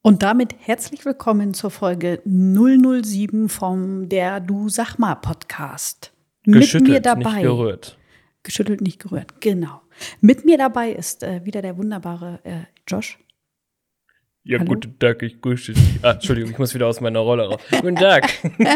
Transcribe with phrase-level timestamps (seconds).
[0.00, 6.14] Und damit herzlich willkommen zur Folge 007 vom Der Du Sag mal Podcast.
[6.46, 7.34] Mit Geschüttelt, mir dabei.
[7.34, 7.98] nicht gerührt.
[8.42, 9.82] Geschüttelt, nicht gerührt, genau.
[10.22, 13.18] Mit mir dabei ist äh, wieder der wunderbare äh, Josh.
[14.42, 14.68] Ja, Hallo?
[14.70, 15.98] guten Tag, ich grüße dich.
[16.02, 17.60] Ah, Entschuldigung, ich muss wieder aus meiner Rolle raus.
[17.70, 18.28] Guten Tag.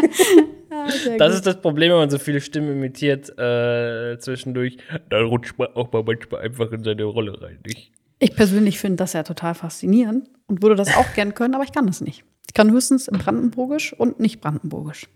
[1.17, 4.77] Das ist das Problem, wenn man so viele Stimmen imitiert äh, zwischendurch.
[5.09, 7.57] Dann rutscht man auch mal manchmal einfach in seine Rolle rein.
[7.65, 7.91] Nicht?
[8.19, 11.71] Ich persönlich finde das ja total faszinierend und würde das auch gern können, aber ich
[11.71, 12.23] kann das nicht.
[12.45, 15.07] Ich kann höchstens in Brandenburgisch und nicht Brandenburgisch.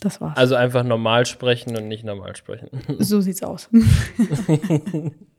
[0.00, 0.36] Das war's.
[0.36, 2.68] Also einfach normal sprechen und nicht normal sprechen.
[2.98, 3.68] so sieht's aus.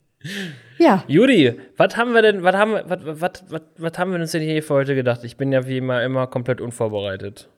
[0.77, 4.19] ja, Juri, was haben wir denn, was haben wir, was, was, was, was haben wir
[4.19, 5.23] uns denn hier für heute gedacht?
[5.23, 7.49] Ich bin ja wie immer immer komplett unvorbereitet.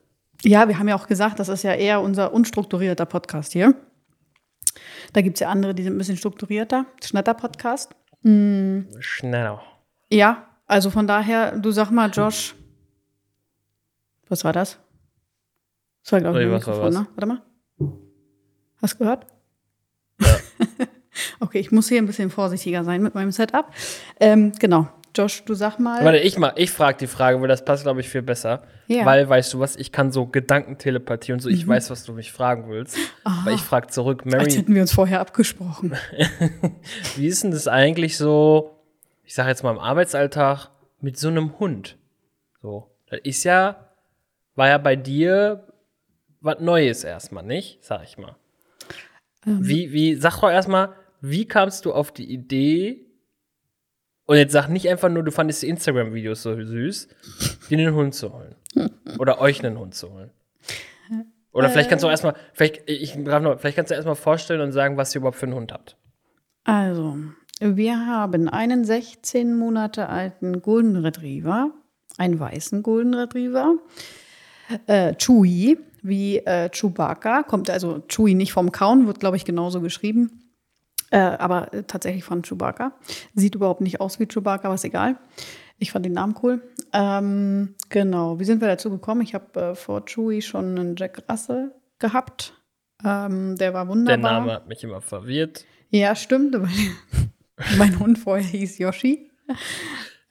[0.44, 3.76] Ja, wir haben ja auch gesagt, das ist ja eher unser unstrukturierter Podcast hier.
[5.14, 6.86] Da gibt es ja andere, die sind ein bisschen strukturierter.
[7.04, 7.96] Schnatter-Podcast.
[8.24, 9.62] Schneller.
[10.10, 12.56] Ja, also von daher, du sag mal, Josh.
[14.30, 14.80] Was war das?
[16.04, 17.08] Das war, glaube ich, Mikrofon, ne?
[17.16, 17.42] Warte mal.
[18.82, 19.28] Hast du gehört?
[20.20, 20.38] Ja.
[21.44, 23.68] okay, ich muss hier ein bisschen vorsichtiger sein mit meinem Setup.
[24.20, 24.88] Ähm, genau.
[25.16, 26.04] Josh, du sag mal.
[26.04, 28.64] Warte, ich ich frage die Frage, weil das passt, glaube ich, viel besser.
[28.88, 29.02] Ja.
[29.02, 29.06] Mhm.
[29.06, 32.32] Weil, weißt du was, ich kann so Gedankentelepathie und so, ich weiß, was du mich
[32.32, 32.98] fragen willst.
[33.24, 35.96] Aber ich frage zurück, als Mary, hätten wir uns vorher abgesprochen.
[37.16, 38.80] wie ist denn das eigentlich so,
[39.24, 41.98] ich sage jetzt mal im Arbeitsalltag, mit so einem Hund?
[42.62, 43.90] So, das ist ja,
[44.56, 45.68] war ja bei dir
[46.42, 47.84] was Neues erstmal, nicht?
[47.84, 48.36] Sag ich mal.
[49.46, 49.60] Ähm.
[49.62, 50.94] Wie, wie, sag doch erstmal,
[51.26, 53.06] wie kamst du auf die Idee,
[54.26, 57.08] und jetzt sag nicht einfach nur, du fandest die Instagram-Videos so süß,
[57.70, 58.56] dir einen Hund zu holen.
[59.20, 60.32] Oder euch einen Hund zu holen.
[61.54, 62.14] Oder vielleicht kannst du auch Äh.
[62.14, 65.46] erstmal, vielleicht, ich noch, vielleicht kannst du erstmal vorstellen und sagen, was ihr überhaupt für
[65.46, 65.96] einen Hund habt.
[66.66, 67.18] Also,
[67.62, 71.72] wir haben einen 16 Monate alten Golden Retriever,
[72.18, 73.76] einen weißen Golden Retriever,
[74.88, 79.80] äh, Chewy, wie äh, Chewbacca, kommt also Chewy nicht vom Kauen, wird glaube ich genauso
[79.80, 80.43] geschrieben,
[81.14, 82.94] äh, aber äh, tatsächlich von Chewbacca.
[83.36, 85.18] Sieht überhaupt nicht aus wie Chewbacca, aber ist egal.
[85.78, 86.62] Ich fand den Namen cool.
[86.92, 89.22] Ähm, genau, wie sind wir dazu gekommen?
[89.22, 92.54] Ich habe äh, vor Chewy schon einen Jack Russell gehabt.
[93.06, 94.32] Ähm, der war Der wunderbar.
[94.40, 95.66] Name hat mich immer verwirrt.
[95.90, 96.70] Ja, stimmt, weil
[97.78, 99.30] mein Hund vorher hieß Yoshi.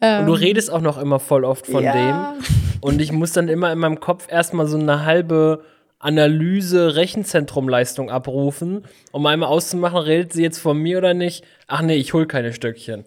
[0.00, 2.32] Und du redest auch noch immer voll oft von Ähm, ja.
[2.32, 2.44] dem.
[2.80, 5.64] Und ich muss dann immer in meinem Kopf erstmal so eine halbe
[6.02, 11.44] Analyse, Rechenzentrumleistung abrufen, um einmal auszumachen, redet sie jetzt von mir oder nicht?
[11.68, 13.04] Ach nee, ich hol keine Stöckchen.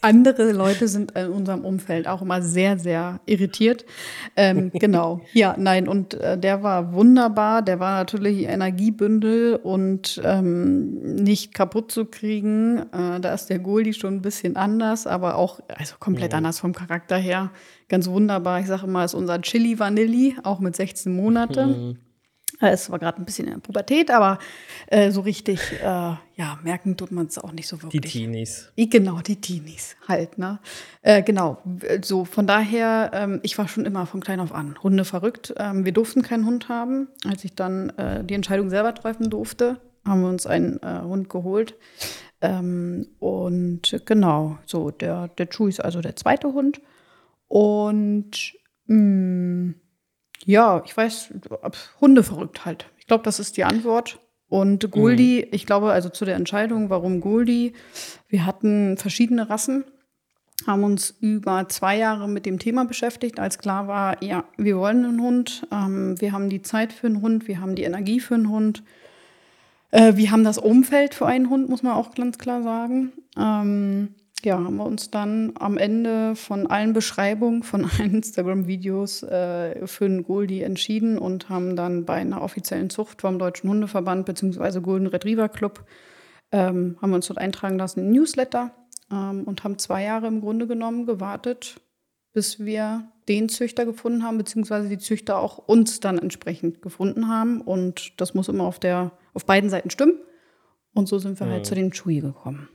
[0.00, 3.84] Andere Leute sind in unserem Umfeld auch immer sehr, sehr irritiert.
[4.36, 5.20] Ähm, genau.
[5.32, 7.62] Ja, nein, und äh, der war wunderbar.
[7.62, 12.78] Der war natürlich Energiebündel und ähm, nicht kaputt zu kriegen.
[12.92, 16.72] Äh, da ist der Goldie schon ein bisschen anders, aber auch also komplett anders vom
[16.72, 17.50] Charakter her.
[17.88, 18.60] Ganz wunderbar.
[18.60, 21.96] Ich sage immer, ist unser Chili Vanilli, auch mit 16 Monate.
[22.60, 24.38] Äh, Es war gerade ein bisschen in der Pubertät, aber
[24.88, 28.12] äh, so richtig, äh, ja, merken tut man es auch nicht so Die wirklich.
[28.12, 28.72] Teenies.
[28.76, 30.58] I- Genau, die Teenies halt, ne?
[31.02, 31.62] Äh, genau,
[32.02, 35.54] so von daher, ähm, ich war schon immer von klein auf an Hunde verrückt.
[35.58, 37.08] Ähm, wir durften keinen Hund haben.
[37.24, 41.28] Als ich dann äh, die Entscheidung selber treffen durfte, haben wir uns einen äh, Hund
[41.28, 41.74] geholt.
[42.40, 46.80] Ähm, und genau, so, der, der Chewy ist also der zweite Hund.
[47.48, 48.54] Und
[48.86, 49.74] mh,
[50.44, 51.34] ja, ich weiß,
[52.00, 52.86] Hunde verrückt halt.
[52.98, 54.20] Ich glaube, das ist die Antwort.
[54.48, 57.74] Und Goldie, ich glaube, also zu der Entscheidung, warum Goldie,
[58.28, 59.84] wir hatten verschiedene Rassen,
[60.66, 65.04] haben uns über zwei Jahre mit dem Thema beschäftigt, als klar war, ja, wir wollen
[65.04, 68.34] einen Hund, ähm, wir haben die Zeit für einen Hund, wir haben die Energie für
[68.34, 68.82] einen Hund,
[69.90, 73.12] äh, wir haben das Umfeld für einen Hund, muss man auch ganz klar sagen.
[73.36, 79.86] Ähm, ja, haben wir uns dann am Ende von allen Beschreibungen, von allen Instagram-Videos äh,
[79.86, 84.80] für einen Goldie entschieden und haben dann bei einer offiziellen Zucht vom Deutschen Hundeverband bzw.
[84.80, 85.84] Golden Retriever Club
[86.52, 88.72] ähm, haben wir uns dort eintragen lassen in den Newsletter
[89.10, 91.80] ähm, und haben zwei Jahre im Grunde genommen gewartet,
[92.32, 97.60] bis wir den Züchter gefunden haben, beziehungsweise die Züchter auch uns dann entsprechend gefunden haben.
[97.60, 100.20] Und das muss immer auf, der, auf beiden Seiten stimmen.
[100.94, 102.68] Und so sind wir halt zu dem Chewy gekommen.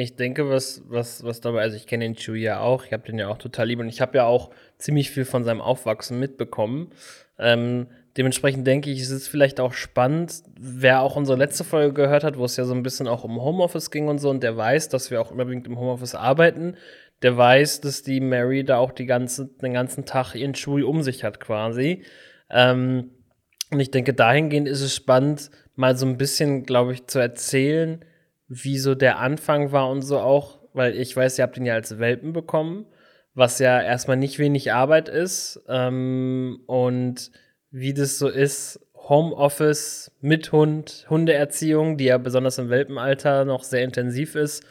[0.00, 3.04] Ich denke, was, was, was dabei, also ich kenne den Chewie ja auch, ich habe
[3.04, 6.18] den ja auch total lieb und ich habe ja auch ziemlich viel von seinem Aufwachsen
[6.18, 6.90] mitbekommen.
[7.38, 7.86] Ähm,
[8.16, 12.38] dementsprechend denke ich, es ist vielleicht auch spannend, wer auch unsere letzte Folge gehört hat,
[12.38, 14.88] wo es ja so ein bisschen auch um Homeoffice ging und so und der weiß,
[14.88, 16.76] dass wir auch überwiegend im Homeoffice arbeiten,
[17.20, 21.02] der weiß, dass die Mary da auch die ganze, den ganzen Tag ihren Chewie um
[21.02, 22.04] sich hat quasi.
[22.48, 23.10] Ähm,
[23.70, 28.02] und ich denke, dahingehend ist es spannend, mal so ein bisschen, glaube ich, zu erzählen,
[28.50, 31.74] wie so der Anfang war und so auch, weil ich weiß, ihr habt ihn ja
[31.74, 32.84] als Welpen bekommen,
[33.32, 35.62] was ja erstmal nicht wenig Arbeit ist.
[35.68, 37.30] Ähm, und
[37.70, 43.84] wie das so ist, Homeoffice mit Hund, Hundeerziehung, die ja besonders im Welpenalter noch sehr
[43.84, 44.64] intensiv ist.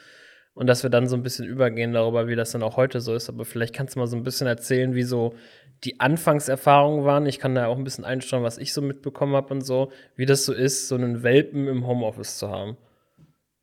[0.53, 3.15] Und dass wir dann so ein bisschen übergehen darüber, wie das dann auch heute so
[3.15, 3.29] ist.
[3.29, 5.35] Aber vielleicht kannst du mal so ein bisschen erzählen, wie so
[5.85, 7.25] die Anfangserfahrungen waren.
[7.27, 10.25] Ich kann da auch ein bisschen einstellen, was ich so mitbekommen habe und so, wie
[10.25, 12.75] das so ist, so einen Welpen im Homeoffice zu haben.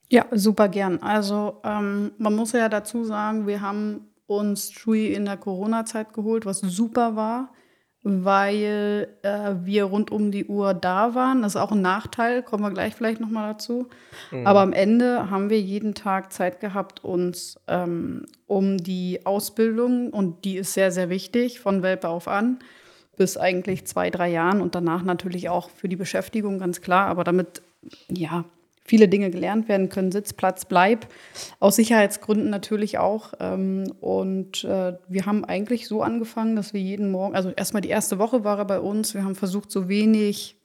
[0.09, 1.03] Ja, super gern.
[1.03, 6.47] Also ähm, man muss ja dazu sagen, wir haben uns Trui in der Corona-Zeit geholt,
[6.47, 7.53] was super war,
[8.03, 11.43] weil äh, wir rund um die Uhr da waren.
[11.43, 13.89] Das ist auch ein Nachteil, kommen wir gleich vielleicht noch mal dazu.
[14.31, 14.47] Mhm.
[14.47, 20.45] Aber am Ende haben wir jeden Tag Zeit gehabt, uns ähm, um die Ausbildung, und
[20.45, 22.61] die ist sehr, sehr wichtig, von Welpe auf an,
[23.17, 27.09] bis eigentlich zwei, drei Jahren und danach natürlich auch für die Beschäftigung, ganz klar.
[27.09, 27.63] Aber damit,
[28.09, 28.45] ja,
[28.87, 31.07] viele Dinge gelernt werden können, Sitz, Platz, Bleib,
[31.61, 33.35] aus Sicherheitsgründen natürlich auch.
[33.41, 37.89] Ähm, und äh, wir haben eigentlich so angefangen, dass wir jeden Morgen, also erstmal die
[37.89, 40.57] erste Woche war er bei uns, wir haben versucht, so wenig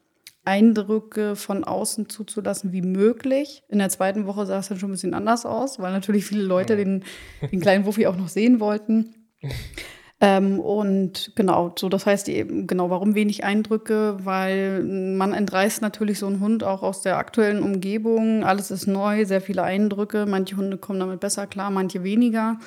[0.44, 3.64] Eindrücke von außen zuzulassen wie möglich.
[3.70, 6.44] In der zweiten Woche sah es dann schon ein bisschen anders aus, weil natürlich viele
[6.44, 7.04] Leute den,
[7.52, 9.16] den kleinen Wuffi auch noch sehen wollten.
[10.24, 14.18] Ähm, und genau, so das heißt eben, genau, warum wenig Eindrücke?
[14.24, 18.44] Weil man entreißt natürlich so einen Hund auch aus der aktuellen Umgebung.
[18.44, 20.28] Alles ist neu, sehr viele Eindrücke.
[20.28, 22.60] Manche Hunde kommen damit besser klar, manche weniger.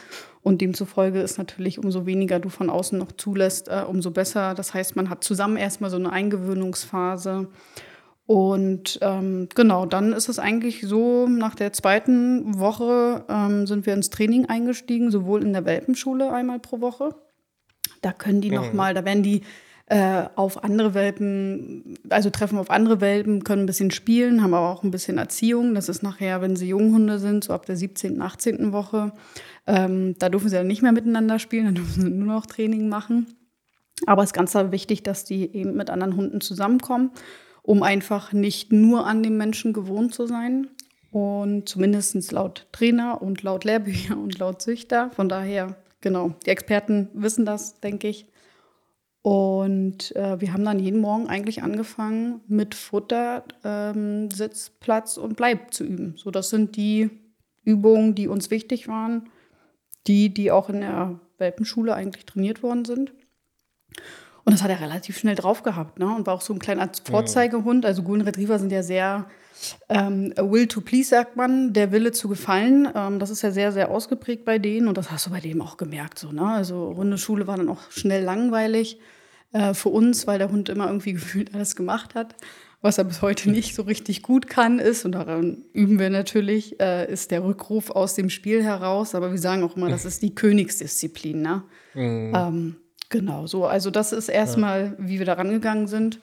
[0.43, 4.55] Und demzufolge ist natürlich, umso weniger du von außen noch zulässt, äh, umso besser.
[4.55, 7.47] Das heißt, man hat zusammen erstmal so eine Eingewöhnungsphase.
[8.27, 13.95] Und ähm, genau, dann ist es eigentlich so, nach der zweiten Woche ähm, sind wir
[13.95, 17.15] ins Training eingestiegen, sowohl in der Welpenschule einmal pro Woche
[18.05, 18.57] da können die mhm.
[18.57, 19.43] noch mal, da werden die
[19.87, 24.71] äh, auf andere Welpen, also treffen auf andere Welpen, können ein bisschen spielen, haben aber
[24.71, 25.75] auch ein bisschen Erziehung.
[25.75, 28.73] Das ist nachher, wenn sie Junghunde sind, so ab der 17., 18.
[28.73, 29.13] Woche.
[29.67, 32.89] Ähm, da dürfen sie dann nicht mehr miteinander spielen, dann dürfen sie nur noch Training
[32.89, 33.27] machen.
[34.07, 37.11] Aber es ist ganz wichtig, dass die eben mit anderen Hunden zusammenkommen,
[37.63, 40.69] um einfach nicht nur an dem Menschen gewohnt zu sein.
[41.11, 45.11] Und zumindest laut Trainer und laut Lehrbücher und laut Züchter.
[45.15, 48.27] Von daher Genau, die Experten wissen das, denke ich.
[49.23, 55.35] Und äh, wir haben dann jeden Morgen eigentlich angefangen, mit Futter, ähm, Sitz, Platz und
[55.39, 56.13] Bleib zu üben.
[56.19, 57.09] So, das sind die
[57.65, 59.31] Übungen, die uns wichtig waren,
[60.07, 63.15] die, die auch in der Welpenschule eigentlich trainiert worden sind.
[64.45, 66.15] Und das hat er relativ schnell drauf gehabt, ne?
[66.15, 67.87] Und war auch so ein kleiner Vorzeigehund.
[67.87, 69.25] Also Golden Retriever sind ja sehr
[69.89, 72.89] ähm, will to please, sagt man, der Wille zu gefallen.
[72.95, 75.61] Ähm, das ist ja sehr, sehr ausgeprägt bei denen und das hast du bei dem
[75.63, 76.19] auch gemerkt.
[76.19, 76.47] So, ne?
[76.47, 78.99] Also Hundeschule war dann auch schnell langweilig
[79.53, 82.35] äh, für uns, weil der Hund immer irgendwie gefühlt alles gemacht hat.
[82.83, 86.79] Was er bis heute nicht so richtig gut kann, ist, und daran üben wir natürlich,
[86.81, 89.15] äh, ist der Rückruf aus dem Spiel heraus.
[89.15, 91.41] Aber wir sagen auch immer, das ist die Königsdisziplin.
[91.41, 91.63] Ne?
[91.95, 92.33] Mhm.
[92.37, 92.77] Ähm,
[93.09, 93.65] genau so.
[93.65, 96.21] Also, das ist erstmal, wie wir da rangegangen sind.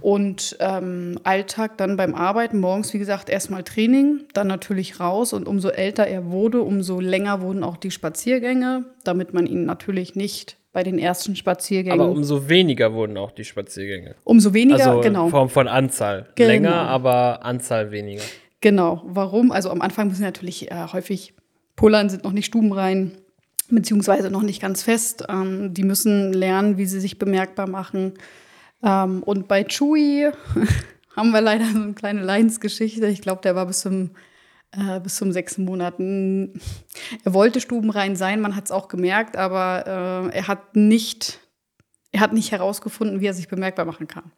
[0.00, 5.32] Und ähm, Alltag dann beim Arbeiten, morgens, wie gesagt, erstmal Training, dann natürlich raus.
[5.32, 10.14] Und umso älter er wurde, umso länger wurden auch die Spaziergänge, damit man ihn natürlich
[10.14, 12.00] nicht bei den ersten Spaziergängen.
[12.00, 14.14] Aber umso weniger wurden auch die Spaziergänge.
[14.24, 15.24] Umso weniger, also genau.
[15.24, 16.28] In Form von Anzahl.
[16.34, 16.48] Genau.
[16.48, 18.22] Länger, aber Anzahl weniger.
[18.60, 19.02] Genau.
[19.06, 19.50] Warum?
[19.50, 21.34] Also am Anfang müssen natürlich äh, häufig
[21.76, 23.12] Pullern sind noch nicht stubenrein,
[23.70, 25.24] beziehungsweise noch nicht ganz fest.
[25.28, 28.14] Ähm, die müssen lernen, wie sie sich bemerkbar machen
[28.82, 30.30] ähm, und bei Chewie
[31.16, 33.06] haben wir leider so eine kleine Leidensgeschichte.
[33.06, 34.10] Ich glaube, der war bis zum,
[34.72, 35.98] äh, bis zum sechsten Monat.
[35.98, 41.40] Er wollte stubenrein sein, man hat es auch gemerkt, aber äh, er hat nicht,
[42.12, 44.30] er hat nicht herausgefunden, wie er sich bemerkbar machen kann.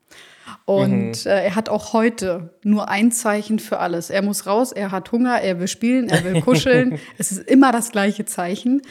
[0.64, 1.30] Und mhm.
[1.30, 4.10] äh, er hat auch heute nur ein Zeichen für alles.
[4.10, 6.98] Er muss raus, er hat Hunger, er will spielen, er will kuscheln.
[7.18, 8.82] es ist immer das gleiche Zeichen.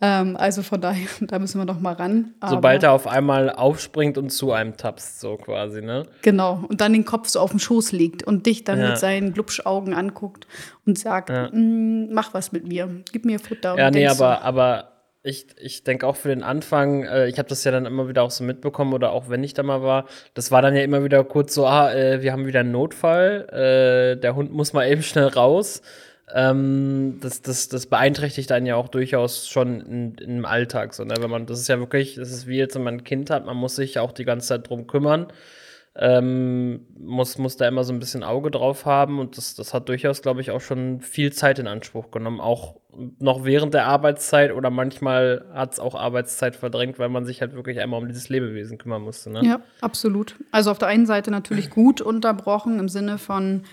[0.00, 2.34] Ähm, also von daher, da müssen wir noch mal ran.
[2.40, 6.04] Aber Sobald er auf einmal aufspringt und zu einem tapst, so quasi, ne?
[6.22, 6.64] Genau.
[6.68, 8.90] Und dann den Kopf so auf dem Schoß legt und dich dann ja.
[8.90, 10.46] mit seinen Glubschaugen anguckt
[10.86, 11.50] und sagt, ja.
[11.50, 13.76] Mm, mach was mit mir, gib mir Futter.
[13.76, 17.64] Ja, nee, aber, aber ich, ich denke auch für den Anfang, äh, ich habe das
[17.64, 20.52] ja dann immer wieder auch so mitbekommen oder auch wenn ich da mal war, das
[20.52, 24.20] war dann ja immer wieder kurz so, ah, äh, wir haben wieder einen Notfall, äh,
[24.20, 25.82] der Hund muss mal eben schnell raus.
[26.34, 30.94] Ähm, das, das, das beeinträchtigt einen ja auch durchaus schon in, im Alltag.
[30.94, 31.14] So, ne?
[31.18, 33.46] Wenn man, das ist ja wirklich, das ist wie jetzt, wenn man ein Kind hat,
[33.46, 35.28] man muss sich ja auch die ganze Zeit drum kümmern.
[36.00, 39.88] Ähm, muss, muss da immer so ein bisschen Auge drauf haben und das, das hat
[39.88, 42.76] durchaus, glaube ich, auch schon viel Zeit in Anspruch genommen, auch
[43.18, 47.54] noch während der Arbeitszeit oder manchmal hat es auch Arbeitszeit verdrängt, weil man sich halt
[47.54, 49.30] wirklich einmal um dieses Lebewesen kümmern musste.
[49.30, 49.40] Ne?
[49.44, 50.36] Ja, absolut.
[50.52, 53.64] Also auf der einen Seite natürlich gut unterbrochen im Sinne von,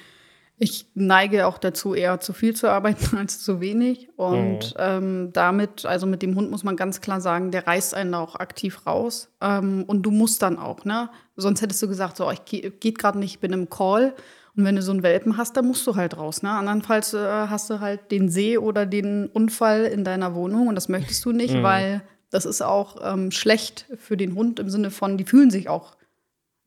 [0.58, 4.10] ich neige auch dazu, eher zu viel zu arbeiten als zu wenig.
[4.16, 4.80] Und mhm.
[4.80, 8.36] ähm, damit, also mit dem Hund muss man ganz klar sagen, der reißt einen auch
[8.36, 9.30] aktiv raus.
[9.42, 11.10] Ähm, und du musst dann auch, ne?
[11.36, 14.14] Sonst hättest du gesagt, so, ich ge geht gerade nicht, ich bin im Call.
[14.56, 16.42] Und wenn du so einen Welpen hast, dann musst du halt raus.
[16.42, 16.50] Ne?
[16.50, 20.88] Andernfalls äh, hast du halt den See oder den Unfall in deiner Wohnung und das
[20.88, 21.64] möchtest du nicht, mhm.
[21.64, 25.68] weil das ist auch ähm, schlecht für den Hund im Sinne von, die fühlen sich
[25.68, 25.98] auch,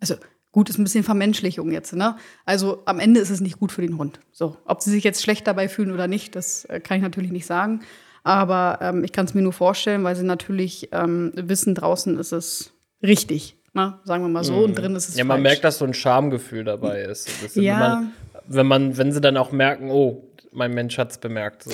[0.01, 0.17] also
[0.51, 2.17] Gut, ist ein bisschen Vermenschlichung jetzt, ne?
[2.47, 4.21] Also am Ende ist es nicht gut für den Hund.
[4.33, 7.33] So, ob sie sich jetzt schlecht dabei fühlen oder nicht, das äh, kann ich natürlich
[7.33, 7.81] nicht sagen.
[8.25, 12.33] Aber ähm, ich kann es mir nur vorstellen, weil sie natürlich ähm, wissen, draußen ist
[12.33, 13.99] es richtig, ne?
[14.05, 14.65] sagen wir mal so, mhm.
[14.65, 15.43] und drin ist es Ja, man falsch.
[15.43, 17.27] merkt, dass so ein Schamgefühl dabei ist.
[17.43, 17.79] Bisschen, ja.
[17.79, 18.13] Wenn man,
[18.47, 21.65] wenn man, wenn sie dann auch merken, oh, mein Mensch hat es bemerkt.
[21.65, 21.71] So.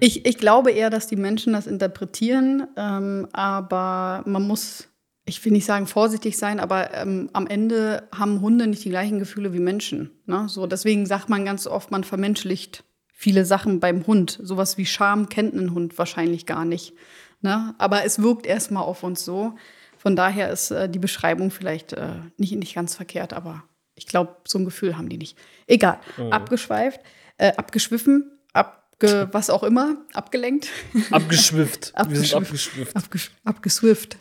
[0.00, 4.89] Ich, ich glaube eher, dass die Menschen das interpretieren, ähm, aber man muss
[5.30, 9.20] ich will nicht sagen vorsichtig sein, aber ähm, am Ende haben Hunde nicht die gleichen
[9.20, 10.10] Gefühle wie Menschen.
[10.26, 10.48] Ne?
[10.48, 14.38] So, deswegen sagt man ganz oft, man vermenschlicht viele Sachen beim Hund.
[14.42, 16.94] Sowas wie Scham kennt ein Hund wahrscheinlich gar nicht.
[17.42, 17.74] Ne?
[17.78, 19.54] Aber es wirkt erstmal auf uns so.
[19.96, 23.62] Von daher ist äh, die Beschreibung vielleicht äh, nicht, nicht ganz verkehrt, aber
[23.94, 25.38] ich glaube, so ein Gefühl haben die nicht.
[25.66, 26.32] Egal, mhm.
[26.32, 27.00] abgeschweift,
[27.36, 30.68] äh, abgeschwiffen, abge was auch immer, abgelenkt.
[31.10, 31.92] Abgeschwifft.
[32.08, 32.96] Wir sind abgeschwifft.
[32.96, 34.16] Abgesch abgeswift.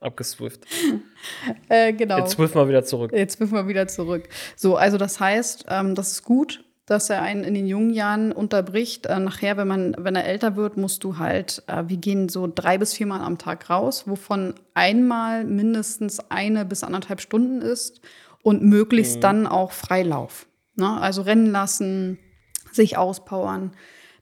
[0.00, 0.64] Abgeswift.
[1.68, 2.18] äh, genau.
[2.18, 3.12] Jetzt swiften wir wieder zurück.
[3.14, 4.28] Jetzt swiften wir wieder zurück.
[4.56, 8.32] So, also das heißt, ähm, das ist gut, dass er einen in den jungen Jahren
[8.32, 9.06] unterbricht.
[9.06, 12.50] Äh, nachher, wenn man, wenn er älter wird, musst du halt, äh, wir gehen so
[12.52, 18.00] drei bis viermal am Tag raus, wovon einmal mindestens eine bis anderthalb Stunden ist
[18.42, 19.20] und möglichst mhm.
[19.20, 20.46] dann auch Freilauf.
[20.76, 21.00] Ne?
[21.00, 22.18] Also rennen lassen,
[22.72, 23.72] sich auspowern.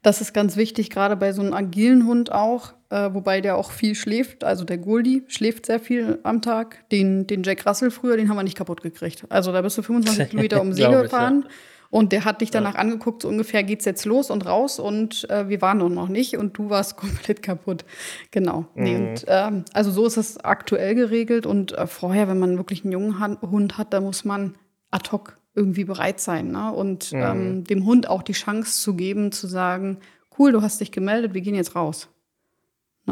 [0.01, 3.71] Das ist ganz wichtig, gerade bei so einem agilen Hund auch, äh, wobei der auch
[3.71, 4.43] viel schläft.
[4.43, 6.89] Also der Goldie schläft sehr viel am Tag.
[6.91, 9.25] Den, den Jack Russell früher, den haben wir nicht kaputt gekriegt.
[9.29, 11.45] Also da bist du 25 Kilometer um See gefahren.
[11.47, 11.53] Ja.
[11.91, 12.79] Und der hat dich danach ja.
[12.79, 16.55] angeguckt, so ungefähr geht's jetzt los und raus und äh, wir waren noch nicht und
[16.57, 17.83] du warst komplett kaputt.
[18.31, 18.67] Genau.
[18.75, 18.83] Mhm.
[18.83, 22.83] Nee, und, ähm, also so ist es aktuell geregelt und äh, vorher, wenn man wirklich
[22.83, 24.55] einen jungen Hund hat, da muss man
[24.91, 26.71] ad hoc irgendwie bereit sein ne?
[26.71, 27.21] und mhm.
[27.21, 29.97] ähm, dem Hund auch die Chance zu geben, zu sagen,
[30.37, 32.07] cool, du hast dich gemeldet, wir gehen jetzt raus.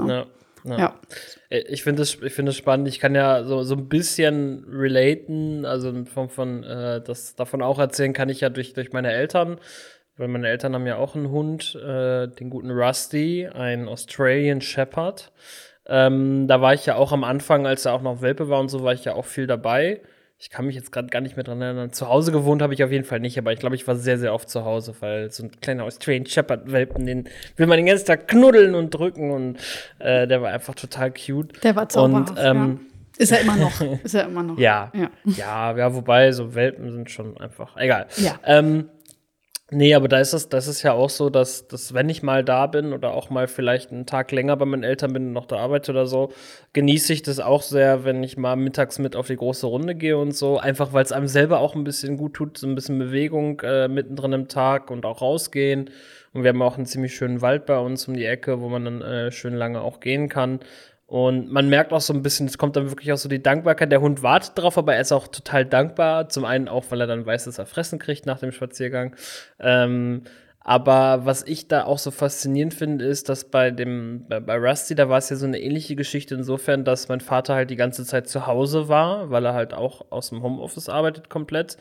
[0.06, 0.26] Ja.
[0.64, 0.78] Ja.
[0.78, 1.00] ja.
[1.50, 2.88] Äh, ich finde es find spannend.
[2.88, 7.80] Ich kann ja so, so ein bisschen relaten, also von, von äh, das davon auch
[7.80, 9.60] erzählen kann ich ja durch, durch meine Eltern,
[10.18, 15.32] weil meine Eltern haben ja auch einen Hund, äh, den guten Rusty, ein Australian Shepherd.
[15.86, 18.70] Ähm, da war ich ja auch am Anfang, als er auch noch Welpe war und
[18.70, 20.02] so, war ich ja auch viel dabei
[20.40, 21.92] ich kann mich jetzt gerade gar nicht mehr dran erinnern.
[21.92, 24.20] Zu Hause gewohnt habe ich auf jeden Fall nicht, aber ich glaube, ich war sehr,
[24.20, 28.06] sehr oft zu Hause, weil so ein kleiner Australian Shepherd-Welpen, den will man den ganzen
[28.06, 29.58] Tag knuddeln und drücken und
[29.98, 31.64] äh, der war einfach total cute.
[31.64, 32.98] Der war zauberhaft, und, ähm, ja.
[33.20, 33.82] Ist er immer noch.
[34.04, 34.58] Ist er immer noch.
[34.60, 35.10] ja, ja.
[35.24, 37.76] Ja, ja, wobei so Welpen sind schon einfach.
[37.76, 38.06] Egal.
[38.18, 38.36] Ja.
[38.46, 38.90] Ähm,
[39.70, 42.42] Nee, aber da ist es, das ist ja auch so, dass, dass wenn ich mal
[42.42, 45.46] da bin oder auch mal vielleicht einen Tag länger bei meinen Eltern bin und noch
[45.46, 46.32] da arbeite oder so,
[46.72, 50.18] genieße ich das auch sehr, wenn ich mal mittags mit auf die große Runde gehe
[50.18, 50.58] und so.
[50.58, 53.90] Einfach weil es einem selber auch ein bisschen gut tut, so ein bisschen Bewegung äh,
[53.90, 55.90] mittendrin im Tag und auch rausgehen.
[56.32, 58.86] Und wir haben auch einen ziemlich schönen Wald bei uns um die Ecke, wo man
[58.86, 60.62] dann äh, schön lange auch gehen kann.
[61.08, 63.92] Und man merkt auch so ein bisschen, es kommt dann wirklich auch so die Dankbarkeit.
[63.92, 66.28] Der Hund wartet drauf, aber er ist auch total dankbar.
[66.28, 69.16] Zum einen auch, weil er dann weiß, dass er Fressen kriegt nach dem Spaziergang.
[69.58, 70.24] Ähm,
[70.60, 74.96] aber was ich da auch so faszinierend finde, ist, dass bei dem, bei, bei Rusty,
[74.96, 78.04] da war es ja so eine ähnliche Geschichte insofern, dass mein Vater halt die ganze
[78.04, 81.78] Zeit zu Hause war, weil er halt auch aus dem Homeoffice arbeitet komplett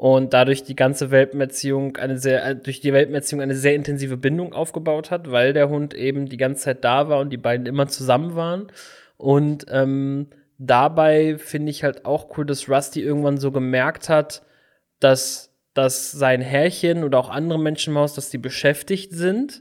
[0.00, 4.54] und dadurch die ganze Welpenerziehung eine sehr, äh, durch die Welpenerziehung eine sehr intensive Bindung
[4.54, 7.86] aufgebaut hat, weil der Hund eben die ganze Zeit da war und die beiden immer
[7.86, 8.72] zusammen waren.
[9.18, 14.40] Und ähm, dabei finde ich halt auch cool, dass Rusty irgendwann so gemerkt hat,
[15.00, 19.60] dass, dass sein Herrchen oder auch andere Menschenmaus, dass die beschäftigt sind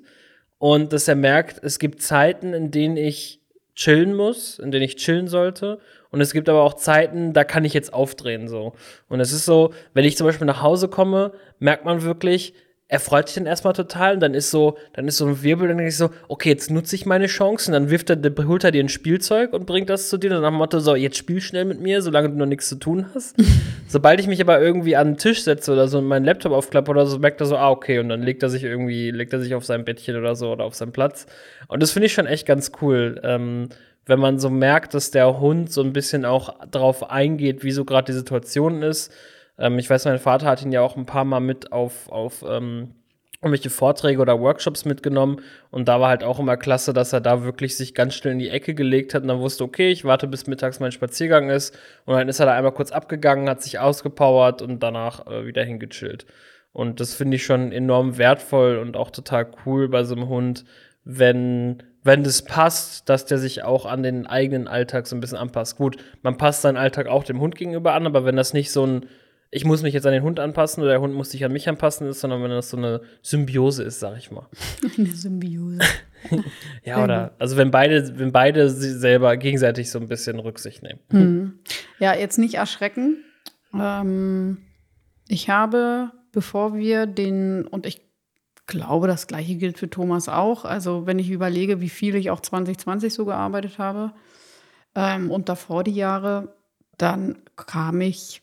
[0.57, 3.41] und dass er merkt, es gibt Zeiten, in denen ich
[3.75, 5.81] chillen muss, in denen ich chillen sollte
[6.11, 8.73] und es gibt aber auch Zeiten, da kann ich jetzt aufdrehen so.
[9.07, 12.53] Und es ist so, wenn ich zum Beispiel nach Hause komme, merkt man wirklich,
[12.91, 15.67] er freut sich dann erstmal total und dann ist so, dann ist so ein Wirbel,
[15.67, 18.71] dann denke ich so, okay, jetzt nutze ich meine Chancen, dann wirft er, holt er
[18.71, 21.39] dir ein Spielzeug und bringt das zu dir und nach dem Motto, so, jetzt spiel
[21.39, 23.35] schnell mit mir, solange du noch nichts zu tun hast.
[23.87, 26.89] Sobald ich mich aber irgendwie an den Tisch setze oder so und meinen Laptop aufklappe
[26.89, 29.39] oder so, merkt er so, ah, okay, und dann legt er sich irgendwie, legt er
[29.39, 31.27] sich auf sein Bettchen oder so oder auf seinen Platz.
[31.67, 33.21] Und das finde ich schon echt ganz cool.
[33.23, 33.69] Ähm,
[34.05, 37.85] wenn man so merkt, dass der Hund so ein bisschen auch darauf eingeht, wie so
[37.85, 39.11] gerade die Situation ist.
[39.57, 42.43] Ähm, ich weiß, mein Vater hat ihn ja auch ein paar Mal mit auf, auf,
[42.47, 42.95] ähm,
[43.41, 45.41] irgendwelche Vorträge oder Workshops mitgenommen
[45.71, 48.39] und da war halt auch immer klasse, dass er da wirklich sich ganz schnell in
[48.39, 51.77] die Ecke gelegt hat und dann wusste, okay, ich warte bis mittags mein Spaziergang ist
[52.05, 55.63] und dann ist er da einmal kurz abgegangen, hat sich ausgepowert und danach äh, wieder
[55.63, 56.25] hingechillt.
[56.73, 60.65] Und das finde ich schon enorm wertvoll und auch total cool bei so einem Hund,
[61.05, 65.37] wenn wenn das passt, dass der sich auch an den eigenen Alltag so ein bisschen
[65.37, 65.77] anpasst.
[65.77, 68.85] Gut, man passt seinen Alltag auch dem Hund gegenüber an, aber wenn das nicht so
[68.85, 69.05] ein
[69.51, 71.67] ich muss mich jetzt an den Hund anpassen oder der Hund muss sich an mich
[71.67, 74.47] anpassen ist, sondern wenn das so eine Symbiose ist, sag ich mal.
[74.97, 75.79] Eine Symbiose.
[76.83, 80.99] ja, oder also wenn beide, wenn beide selber gegenseitig so ein bisschen Rücksicht nehmen.
[81.11, 81.59] Mhm.
[81.97, 83.23] Ja, jetzt nicht erschrecken.
[83.73, 84.59] Ähm,
[85.27, 88.01] ich habe, bevor wir den, und ich
[88.69, 90.63] glaube, das gleiche gilt für Thomas auch.
[90.63, 94.13] Also, wenn ich überlege, wie viel ich auch 2020 so gearbeitet habe
[94.95, 96.55] ähm, und davor die Jahre,
[96.97, 98.41] dann kam ich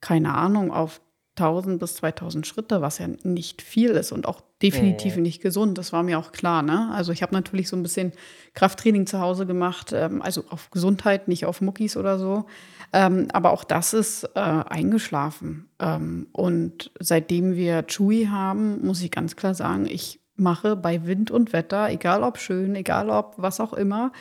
[0.00, 1.00] keine Ahnung, auf
[1.40, 5.20] 1000 bis 2000 Schritte, was ja nicht viel ist und auch definitiv oh.
[5.20, 5.78] nicht gesund.
[5.78, 6.62] Das war mir auch klar.
[6.62, 6.90] Ne?
[6.92, 8.12] Also ich habe natürlich so ein bisschen
[8.54, 12.44] Krafttraining zu Hause gemacht, ähm, also auf Gesundheit, nicht auf Muckis oder so.
[12.92, 15.68] Ähm, aber auch das ist äh, eingeschlafen.
[15.78, 21.30] Ähm, und seitdem wir Chewy haben, muss ich ganz klar sagen, ich mache bei Wind
[21.30, 24.12] und Wetter, egal ob schön, egal ob was auch immer,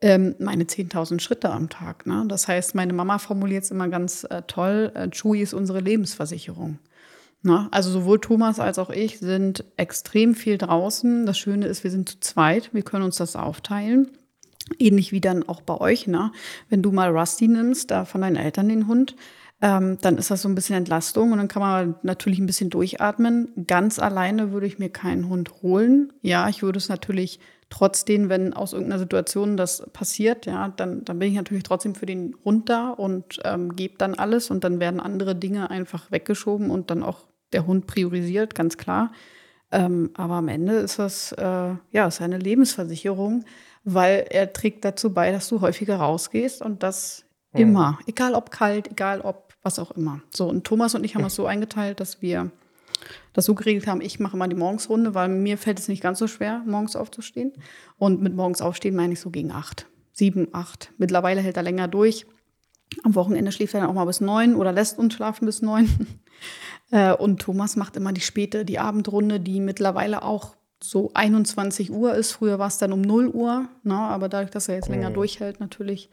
[0.00, 2.06] ähm, meine 10.000 Schritte am Tag.
[2.06, 2.24] Ne?
[2.28, 6.78] Das heißt, meine Mama formuliert es immer ganz äh, toll, äh, Chewy ist unsere Lebensversicherung.
[7.42, 7.68] Ne?
[7.70, 11.26] Also sowohl Thomas als auch ich sind extrem viel draußen.
[11.26, 14.10] Das Schöne ist, wir sind zu zweit, wir können uns das aufteilen.
[14.78, 16.30] Ähnlich wie dann auch bei euch, ne?
[16.68, 19.16] Wenn du mal Rusty nimmst, da von deinen Eltern den Hund,
[19.62, 22.68] ähm, dann ist das so ein bisschen Entlastung und dann kann man natürlich ein bisschen
[22.68, 23.48] durchatmen.
[23.66, 26.12] Ganz alleine würde ich mir keinen Hund holen.
[26.20, 31.18] Ja, ich würde es natürlich trotzdem, wenn aus irgendeiner Situation das passiert, ja, dann, dann
[31.18, 34.80] bin ich natürlich trotzdem für den Hund da und ähm, gebe dann alles und dann
[34.80, 39.12] werden andere Dinge einfach weggeschoben und dann auch der Hund priorisiert, ganz klar.
[39.70, 43.44] Ähm, aber am Ende ist das äh, ja ist eine Lebensversicherung,
[43.84, 47.60] weil er trägt dazu bei, dass du häufiger rausgehst und das mhm.
[47.60, 50.22] immer, egal ob kalt, egal ob was auch immer.
[50.30, 52.50] So und Thomas und ich haben das so eingeteilt, dass wir
[53.32, 56.18] das so geregelt haben, ich mache mal die Morgensrunde, weil mir fällt es nicht ganz
[56.18, 57.52] so schwer, morgens aufzustehen.
[57.96, 60.92] Und mit morgens aufstehen meine ich so gegen acht, sieben, acht.
[60.98, 62.26] Mittlerweile hält er länger durch.
[63.04, 65.88] Am Wochenende schläft er dann auch mal bis neun oder lässt uns schlafen bis neun.
[66.90, 72.14] Äh, und Thomas macht immer die späte, die Abendrunde, die mittlerweile auch so 21 Uhr
[72.14, 72.32] ist.
[72.32, 74.08] Früher war es dann um 0 Uhr, na, ne?
[74.08, 75.14] aber dadurch, dass er jetzt länger mhm.
[75.14, 76.08] durchhält, natürlich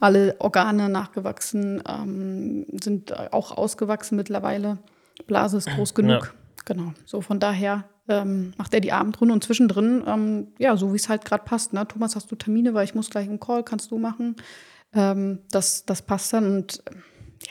[0.00, 4.78] alle Organe nachgewachsen, ähm, sind auch ausgewachsen mittlerweile.
[5.26, 6.24] Blase ist groß genug.
[6.24, 6.30] Ja.
[6.64, 6.92] Genau.
[7.04, 11.08] So von daher ähm, macht er die Abendrunde und zwischendrin, ähm, ja, so wie es
[11.08, 11.72] halt gerade passt.
[11.72, 11.86] Ne?
[11.86, 14.36] Thomas, hast du Termine, weil ich muss gleich einen Call, kannst du machen.
[14.94, 16.46] Ähm, das, das passt dann.
[16.46, 16.82] Und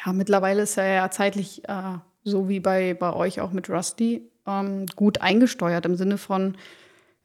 [0.05, 4.29] ja, mittlerweile ist er ja zeitlich, äh, so wie bei, bei euch auch mit Rusty,
[4.47, 6.55] ähm, gut eingesteuert im Sinne von,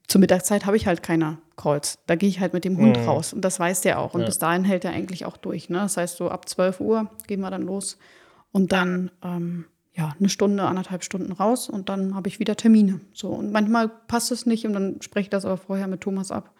[0.08, 1.98] zur Mittagszeit habe ich halt keine Calls.
[2.06, 3.08] Da gehe ich halt mit dem Hund mhm.
[3.08, 3.32] raus.
[3.32, 4.14] Und das weiß der auch.
[4.14, 4.26] Und ja.
[4.26, 5.68] bis dahin hält er eigentlich auch durch.
[5.68, 5.78] Ne?
[5.78, 7.98] Das heißt, so ab 12 Uhr gehen wir dann los.
[8.52, 9.64] Und dann ähm,
[9.96, 13.00] ja, eine Stunde, anderthalb Stunden raus und dann habe ich wieder Termine.
[13.14, 16.30] So, und manchmal passt es nicht und dann spreche ich das aber vorher mit Thomas
[16.30, 16.52] ab.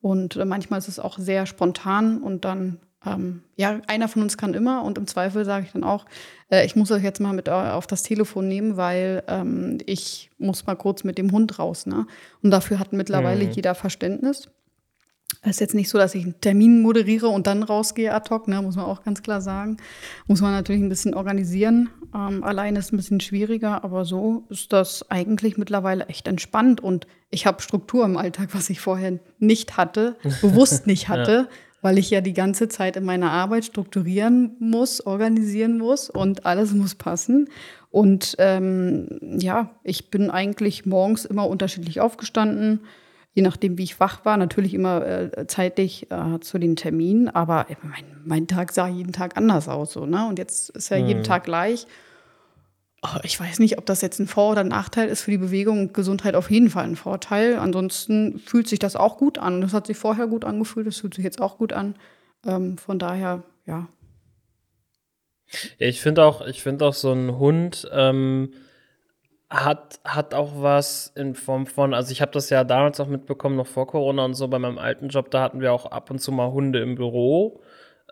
[0.00, 4.38] Und äh, manchmal ist es auch sehr spontan und dann, ähm, ja, einer von uns
[4.38, 6.06] kann immer und im Zweifel sage ich dann auch,
[6.50, 10.30] äh, ich muss euch jetzt mal mit äh, auf das Telefon nehmen, weil ähm, ich
[10.38, 11.84] muss mal kurz mit dem Hund raus.
[11.84, 12.06] Ne?
[12.42, 13.50] Und dafür hat mittlerweile mhm.
[13.50, 14.48] jeder Verständnis.
[15.42, 18.46] Es ist jetzt nicht so, dass ich einen Termin moderiere und dann rausgehe ad hoc,
[18.46, 19.78] ne, muss man auch ganz klar sagen.
[20.26, 21.88] Muss man natürlich ein bisschen organisieren.
[22.14, 26.82] Ähm, alleine ist ein bisschen schwieriger, aber so ist das eigentlich mittlerweile echt entspannt.
[26.82, 31.48] Und ich habe Struktur im Alltag, was ich vorher nicht hatte, bewusst nicht hatte, ja.
[31.80, 36.74] weil ich ja die ganze Zeit in meiner Arbeit strukturieren muss, organisieren muss und alles
[36.74, 37.48] muss passen.
[37.90, 42.80] Und ähm, ja, ich bin eigentlich morgens immer unterschiedlich aufgestanden
[43.32, 47.66] je nachdem, wie ich wach war, natürlich immer äh, zeitlich äh, zu den Terminen, aber
[47.82, 49.92] mein, mein, Tag sah jeden Tag anders aus.
[49.92, 50.26] So, ne?
[50.26, 51.06] Und jetzt ist ja mhm.
[51.06, 51.86] jeden Tag gleich.
[53.02, 55.38] Oh, ich weiß nicht, ob das jetzt ein Vor- oder ein Nachteil ist für die
[55.38, 57.56] Bewegung und Gesundheit auf jeden Fall ein Vorteil.
[57.56, 59.62] Ansonsten fühlt sich das auch gut an.
[59.62, 61.94] Das hat sich vorher gut angefühlt, das fühlt sich jetzt auch gut an.
[62.44, 63.88] Ähm, von daher, ja.
[65.78, 68.52] Ja, ich finde auch, ich finde auch so ein Hund, ähm,
[69.50, 73.56] hat, hat auch was in Form von, also ich habe das ja damals auch mitbekommen,
[73.56, 76.20] noch vor Corona und so, bei meinem alten Job, da hatten wir auch ab und
[76.20, 77.60] zu mal Hunde im Büro.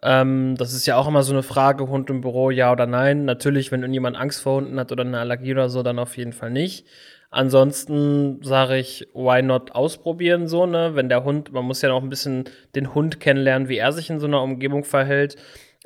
[0.02, 3.24] Ähm, das ist ja auch immer so eine Frage, Hund im Büro, ja oder nein.
[3.24, 6.32] Natürlich, wenn irgendjemand Angst vor Hunden hat oder eine Allergie oder so, dann auf jeden
[6.32, 6.86] Fall nicht.
[7.30, 10.92] Ansonsten sage ich, why not ausprobieren so, ne?
[10.94, 14.08] Wenn der Hund, man muss ja noch ein bisschen den Hund kennenlernen, wie er sich
[14.08, 15.36] in so einer Umgebung verhält.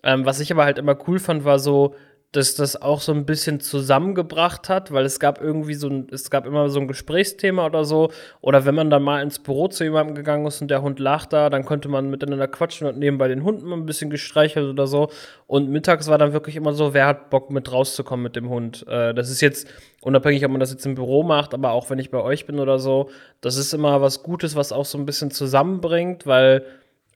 [0.05, 1.95] Ähm, was ich aber halt immer cool fand, war so,
[2.33, 6.31] dass das auch so ein bisschen zusammengebracht hat, weil es gab irgendwie so ein, es
[6.31, 8.11] gab immer so ein Gesprächsthema oder so.
[8.41, 11.27] Oder wenn man dann mal ins Büro zu jemandem gegangen ist und der Hund lag
[11.27, 14.87] da, dann konnte man miteinander quatschen und nebenbei den Hund mal ein bisschen gestreichelt oder
[14.87, 15.11] so.
[15.47, 18.87] Und mittags war dann wirklich immer so, wer hat Bock mit rauszukommen mit dem Hund.
[18.89, 19.69] Äh, das ist jetzt
[20.01, 22.61] unabhängig, ob man das jetzt im Büro macht, aber auch wenn ich bei euch bin
[22.61, 23.11] oder so,
[23.43, 26.65] das ist immer was Gutes, was auch so ein bisschen zusammenbringt, weil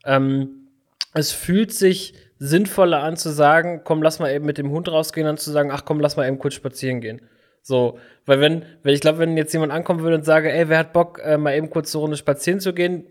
[0.05, 0.68] ähm,
[1.14, 5.27] es fühlt sich sinnvoller an zu sagen, komm, lass mal eben mit dem Hund rausgehen,
[5.27, 7.22] dann zu sagen, ach komm, lass mal eben kurz spazieren gehen.
[7.62, 10.79] So, weil wenn, wenn ich glaube, wenn jetzt jemand ankommen würde und sage, ey, wer
[10.79, 13.09] hat Bock, äh, mal eben kurz eine Runde spazieren zu gehen,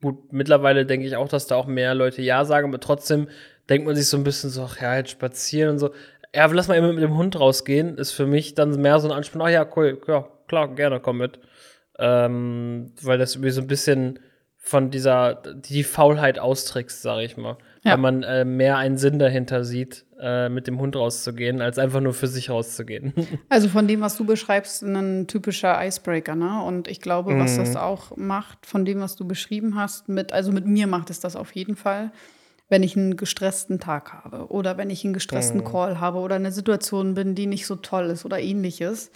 [0.00, 3.28] gut, mittlerweile denke ich auch, dass da auch mehr Leute Ja sagen, aber trotzdem
[3.68, 5.90] denkt man sich so ein bisschen so, ach ja, halt spazieren und so.
[6.34, 9.16] Ja, lass mal eben mit dem Hund rausgehen, ist für mich dann mehr so ein
[9.16, 11.40] Anspruch, ach ja, cool, ja, klar, gerne, komm mit.
[11.98, 14.20] Ähm, weil das irgendwie so ein bisschen
[14.56, 17.56] von dieser, die Faulheit austrickst, sage ich mal.
[17.86, 17.92] Ja.
[17.92, 22.00] Weil man äh, mehr einen Sinn dahinter sieht, äh, mit dem Hund rauszugehen, als einfach
[22.00, 23.14] nur für sich rauszugehen.
[23.48, 26.62] Also von dem, was du beschreibst, ein typischer Icebreaker, ne?
[26.62, 27.58] Und ich glaube, was mhm.
[27.58, 31.20] das auch macht, von dem, was du beschrieben hast, mit, also mit mir macht es
[31.20, 32.10] das auf jeden Fall,
[32.68, 35.64] wenn ich einen gestressten Tag habe oder wenn ich einen gestressten mhm.
[35.64, 39.12] Call habe oder eine Situation bin, die nicht so toll ist oder ähnliches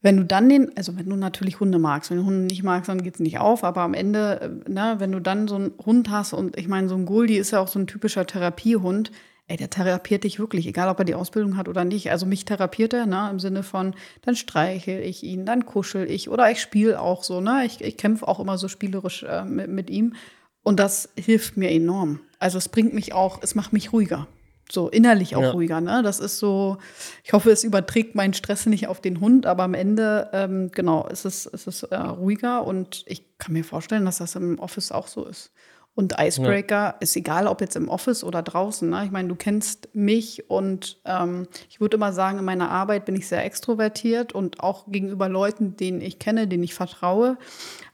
[0.00, 2.88] wenn du dann den, also wenn du natürlich Hunde magst, wenn du Hunde nicht magst,
[2.88, 5.72] dann geht es nicht auf, aber am Ende, äh, ne, wenn du dann so einen
[5.84, 9.10] Hund hast und ich meine, so ein Goldie ist ja auch so ein typischer Therapiehund,
[9.48, 12.10] ey, der therapiert dich wirklich, egal ob er die Ausbildung hat oder nicht.
[12.10, 16.28] Also mich therapiert er, ne, im Sinne von, dann streichel ich ihn, dann kuschel ich
[16.28, 19.68] oder ich spiele auch so, ne, ich, ich kämpfe auch immer so spielerisch äh, mit,
[19.68, 20.14] mit ihm
[20.62, 22.20] und das hilft mir enorm.
[22.38, 24.28] Also es bringt mich auch, es macht mich ruhiger
[24.70, 25.50] so innerlich auch ja.
[25.50, 25.80] ruhiger.
[25.80, 26.02] Ne?
[26.02, 26.78] Das ist so,
[27.24, 31.06] ich hoffe, es überträgt meinen Stress nicht auf den Hund, aber am Ende, ähm, genau,
[31.06, 34.92] ist es, ist es äh, ruhiger und ich kann mir vorstellen, dass das im Office
[34.92, 35.50] auch so ist.
[35.98, 36.94] Und Icebreaker ja.
[37.00, 38.88] ist egal, ob jetzt im Office oder draußen.
[38.88, 39.04] Ne?
[39.04, 43.16] Ich meine, du kennst mich und ähm, ich würde immer sagen, in meiner Arbeit bin
[43.16, 47.36] ich sehr extrovertiert und auch gegenüber Leuten, denen ich kenne, denen ich vertraue.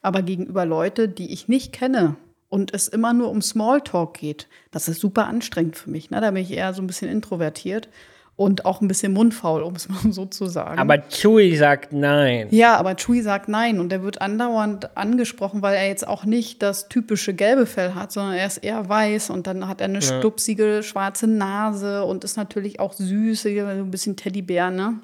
[0.02, 2.16] Aber gegenüber Leuten, die ich nicht kenne,
[2.54, 6.10] und es immer nur um Smalltalk geht, das ist super anstrengend für mich.
[6.10, 6.20] Ne?
[6.20, 7.88] Da bin ich eher so ein bisschen introvertiert
[8.36, 10.78] und auch ein bisschen mundfaul, um es mal so zu sagen.
[10.78, 12.46] Aber Chewie sagt nein.
[12.52, 16.62] Ja, aber Chewie sagt nein und er wird andauernd angesprochen, weil er jetzt auch nicht
[16.62, 19.98] das typische gelbe Fell hat, sondern er ist eher weiß und dann hat er eine
[19.98, 20.18] ja.
[20.20, 25.00] stupsige schwarze Nase und ist natürlich auch süß, so ein bisschen Teddybär, ne?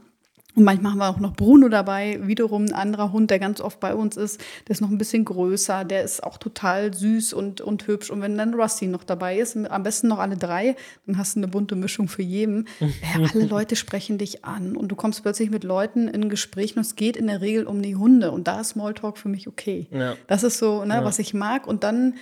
[0.60, 3.80] Und manchmal haben wir auch noch Bruno dabei, wiederum ein anderer Hund, der ganz oft
[3.80, 4.38] bei uns ist.
[4.68, 8.10] Der ist noch ein bisschen größer, der ist auch total süß und, und hübsch.
[8.10, 11.40] Und wenn dann Rusty noch dabei ist, am besten noch alle drei, dann hast du
[11.40, 12.68] eine bunte Mischung für jeden.
[12.80, 16.82] Ja, alle Leute sprechen dich an und du kommst plötzlich mit Leuten in Gespräch und
[16.82, 18.30] es geht in der Regel um die Hunde.
[18.30, 19.86] Und da ist Smalltalk für mich okay.
[19.90, 20.16] Ja.
[20.26, 21.04] Das ist so, ne, ja.
[21.04, 21.66] was ich mag.
[21.66, 22.16] Und dann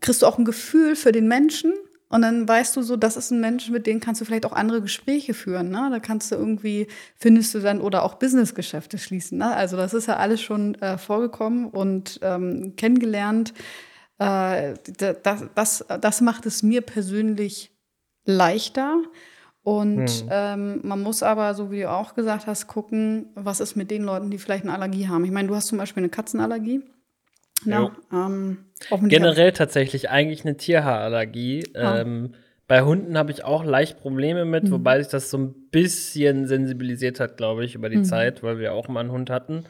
[0.00, 1.74] kriegst du auch ein Gefühl für den Menschen
[2.10, 4.52] und dann weißt du so, das ist ein Mensch, mit dem kannst du vielleicht auch
[4.52, 5.70] andere Gespräche führen.
[5.70, 5.88] Ne?
[5.92, 9.38] Da kannst du irgendwie, findest du dann, oder auch Businessgeschäfte schließen.
[9.38, 9.54] Ne?
[9.54, 13.54] Also das ist ja alles schon äh, vorgekommen und ähm, kennengelernt.
[14.18, 14.74] Äh,
[15.22, 17.70] das, das, das macht es mir persönlich
[18.24, 19.00] leichter.
[19.62, 20.28] Und hm.
[20.30, 24.02] ähm, man muss aber, so wie du auch gesagt hast, gucken, was ist mit den
[24.02, 25.24] Leuten, die vielleicht eine Allergie haben.
[25.24, 26.82] Ich meine, du hast zum Beispiel eine Katzenallergie.
[27.64, 28.58] Ja, ähm,
[29.02, 31.64] Generell tatsächlich eigentlich eine Tierhaarallergie.
[31.74, 32.00] Ah.
[32.00, 32.34] Ähm,
[32.66, 34.70] bei Hunden habe ich auch leicht Probleme mit, mhm.
[34.70, 38.04] wobei sich das so ein bisschen sensibilisiert hat, glaube ich, über die mhm.
[38.04, 39.64] Zeit, weil wir auch mal einen Hund hatten.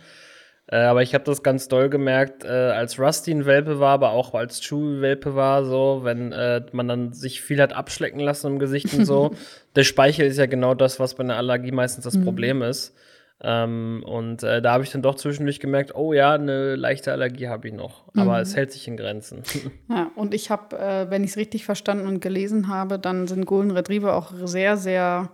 [0.67, 4.11] Äh, aber ich habe das ganz doll gemerkt, äh, als Rusty ein Welpe war, aber
[4.11, 8.47] auch als Chewie Welpe war, so, wenn äh, man dann sich viel hat abschlecken lassen
[8.53, 9.33] im Gesicht und so.
[9.77, 12.25] Der Speichel ist ja genau das, was bei einer Allergie meistens das mhm.
[12.25, 12.95] Problem ist.
[13.43, 17.49] Ähm, und äh, da habe ich dann doch zwischendurch gemerkt, oh ja, eine leichte Allergie
[17.49, 18.05] habe ich noch.
[18.15, 18.43] Aber mhm.
[18.43, 19.43] es hält sich in Grenzen.
[19.89, 23.47] Ja, und ich habe, äh, wenn ich es richtig verstanden und gelesen habe, dann sind
[23.47, 25.31] Golden Retriever auch sehr, sehr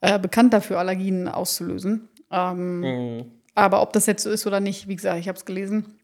[0.00, 2.08] äh, bekannt dafür, Allergien auszulösen.
[2.30, 3.24] Ähm, mhm.
[3.54, 5.98] Aber ob das jetzt so ist oder nicht, wie gesagt, ich habe es gelesen.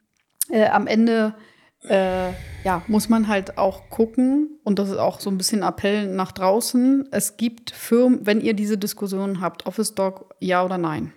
[0.50, 1.34] Äh, am Ende
[1.84, 2.30] äh,
[2.64, 6.32] ja, muss man halt auch gucken, und das ist auch so ein bisschen Appell nach
[6.32, 7.08] draußen.
[7.12, 11.12] Es gibt Firmen, wenn ihr diese Diskussion habt, Office Dog, ja oder nein.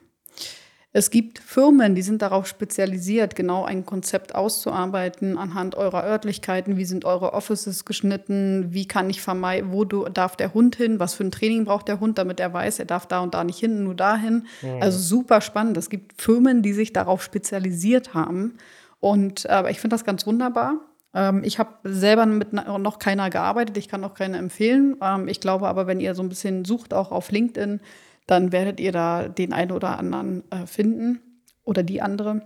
[0.92, 6.78] Es gibt Firmen, die sind darauf spezialisiert, genau ein Konzept auszuarbeiten anhand eurer Örtlichkeiten.
[6.78, 8.70] Wie sind eure Offices geschnitten?
[8.70, 11.00] Wie kann ich vermeiden, wo du, darf der Hund hin?
[11.00, 13.44] Was für ein Training braucht der Hund, damit er weiß, er darf da und da
[13.44, 14.48] nicht hin, nur dahin?
[14.64, 14.82] Mhm.
[14.82, 15.78] Also super spannend.
[15.78, 18.58] Es gibt Firmen, die sich darauf spezialisiert haben.
[19.00, 20.76] Und äh, ich finde das ganz wunderbar.
[21.14, 24.98] Ähm, ich habe selber mit noch keiner gearbeitet, ich kann auch keine empfehlen.
[25.02, 27.82] Ähm, ich glaube aber, wenn ihr so ein bisschen sucht, auch auf LinkedIn,
[28.28, 31.20] dann werdet ihr da den einen oder anderen äh, finden
[31.64, 32.42] oder die andere.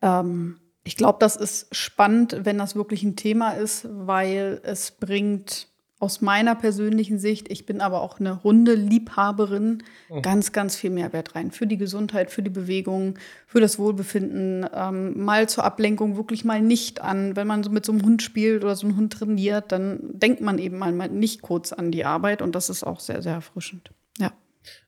[0.00, 5.68] Ähm, ich glaube, das ist spannend, wenn das wirklich ein Thema ist, weil es bringt
[6.00, 10.22] aus meiner persönlichen Sicht, ich bin aber auch eine Hundeliebhaberin, mhm.
[10.22, 11.50] ganz, ganz viel Mehrwert rein.
[11.50, 13.14] Für die Gesundheit, für die Bewegung,
[13.46, 14.66] für das Wohlbefinden.
[14.74, 17.36] Ähm, mal zur Ablenkung wirklich mal nicht an.
[17.36, 20.40] Wenn man so mit so einem Hund spielt oder so einen Hund trainiert, dann denkt
[20.40, 23.90] man eben mal nicht kurz an die Arbeit und das ist auch sehr, sehr erfrischend.
[24.18, 24.32] Ja.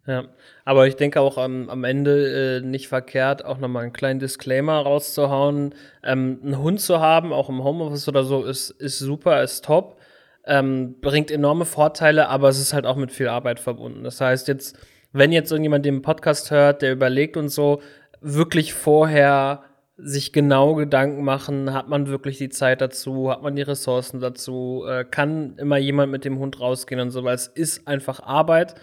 [0.06, 0.24] Ja,
[0.64, 4.80] aber ich denke auch am, am Ende äh, nicht verkehrt, auch nochmal einen kleinen Disclaimer
[4.80, 5.74] rauszuhauen.
[6.02, 9.95] Ähm, einen Hund zu haben, auch im Homeoffice oder so, ist, ist super, ist top
[10.46, 14.04] ähm, bringt enorme Vorteile, aber es ist halt auch mit viel Arbeit verbunden.
[14.04, 14.78] Das heißt, jetzt,
[15.12, 17.80] wenn jetzt irgendjemand den Podcast hört, der überlegt und so,
[18.20, 19.62] wirklich vorher
[19.98, 24.84] sich genau Gedanken machen, hat man wirklich die Zeit dazu, hat man die Ressourcen dazu,
[24.86, 28.74] äh, kann immer jemand mit dem Hund rausgehen und so, weil es ist einfach Arbeit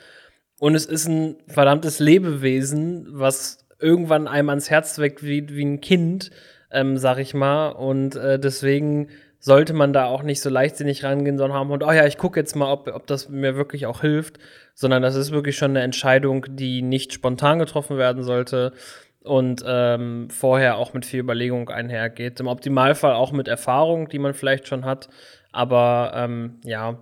[0.60, 5.82] und es ist ein verdammtes Lebewesen, was irgendwann einem ans Herz weckt wie, wie ein
[5.82, 6.32] Kind,
[6.72, 7.70] ähm, sag ich mal.
[7.70, 9.10] Und äh, deswegen
[9.44, 12.40] sollte man da auch nicht so leichtsinnig rangehen, sondern haben und, oh ja, ich gucke
[12.40, 14.40] jetzt mal, ob, ob das mir wirklich auch hilft,
[14.74, 18.72] sondern das ist wirklich schon eine Entscheidung, die nicht spontan getroffen werden sollte
[19.22, 22.40] und ähm, vorher auch mit viel Überlegung einhergeht.
[22.40, 25.10] Im Optimalfall auch mit Erfahrung, die man vielleicht schon hat,
[25.52, 27.00] aber ähm, ja,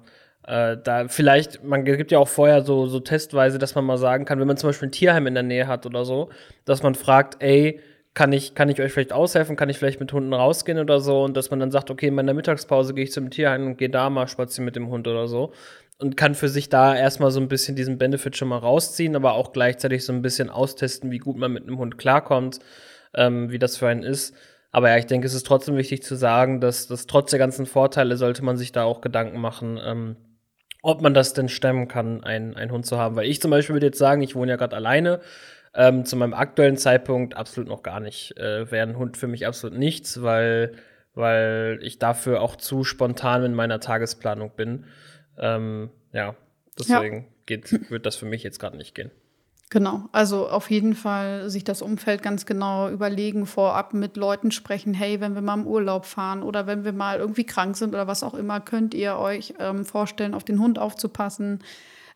[0.47, 4.25] äh, da vielleicht, man gibt ja auch vorher so, so testweise, dass man mal sagen
[4.25, 6.29] kann, wenn man zum Beispiel ein Tierheim in der Nähe hat oder so,
[6.65, 7.81] dass man fragt, ey,
[8.13, 9.55] kann ich, kann ich euch vielleicht aushelfen?
[9.55, 11.23] Kann ich vielleicht mit Hunden rausgehen oder so?
[11.23, 13.89] Und dass man dann sagt, okay, in meiner Mittagspause gehe ich zum Tierheim und gehe
[13.89, 15.53] da mal spazieren mit dem Hund oder so.
[15.97, 19.33] Und kann für sich da erstmal so ein bisschen diesen Benefit schon mal rausziehen, aber
[19.33, 22.59] auch gleichzeitig so ein bisschen austesten, wie gut man mit einem Hund klarkommt,
[23.13, 24.35] ähm, wie das für einen ist.
[24.71, 27.65] Aber ja, ich denke, es ist trotzdem wichtig zu sagen, dass, dass trotz der ganzen
[27.65, 30.15] Vorteile sollte man sich da auch Gedanken machen, ähm,
[30.81, 33.15] ob man das denn stemmen kann, einen, einen Hund zu haben.
[33.15, 35.21] Weil ich zum Beispiel würde jetzt sagen, ich wohne ja gerade alleine
[35.73, 38.37] ähm, zu meinem aktuellen Zeitpunkt absolut noch gar nicht.
[38.37, 40.73] Äh, Wäre ein Hund für mich absolut nichts, weil,
[41.13, 44.85] weil ich dafür auch zu spontan in meiner Tagesplanung bin.
[45.37, 46.35] Ähm, ja,
[46.77, 47.27] deswegen ja.
[47.45, 49.11] Geht, wird das für mich jetzt gerade nicht gehen.
[49.71, 54.93] Genau, also auf jeden Fall sich das Umfeld ganz genau überlegen, vorab mit Leuten sprechen,
[54.93, 58.05] hey, wenn wir mal im Urlaub fahren oder wenn wir mal irgendwie krank sind oder
[58.05, 61.59] was auch immer, könnt ihr euch ähm, vorstellen, auf den Hund aufzupassen.